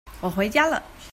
[0.19, 0.81] 我回家了